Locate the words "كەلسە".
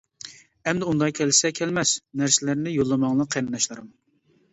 1.19-1.51